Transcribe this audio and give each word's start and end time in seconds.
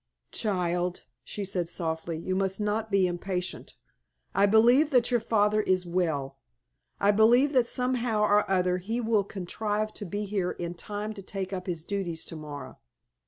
"Child," 0.31 1.03
she 1.23 1.45
said, 1.45 1.69
softly, 1.69 2.17
"you 2.17 2.35
must 2.35 2.59
not 2.59 2.89
be 2.89 3.05
impatient. 3.05 3.75
I 4.33 4.47
believe 4.47 4.89
that 4.89 5.11
your 5.11 5.19
father 5.19 5.61
is 5.61 5.85
well. 5.85 6.39
I 6.99 7.11
believe 7.11 7.53
that 7.53 7.67
somehow 7.67 8.23
or 8.23 8.49
other 8.49 8.79
he 8.79 8.99
will 8.99 9.23
contrive 9.23 9.93
to 9.93 10.05
be 10.07 10.25
here 10.25 10.53
in 10.53 10.73
time 10.73 11.13
to 11.13 11.21
take 11.21 11.53
up 11.53 11.67
his 11.67 11.85
duties 11.85 12.25
to 12.25 12.35
morrow. 12.35 12.79